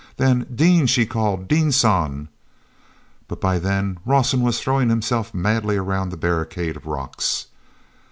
[0.17, 1.47] Then, "Dean!" she called.
[1.47, 2.27] "Dean San!"
[3.27, 7.45] But by then, Rawson was throwing himself madly around the barricade of rocks.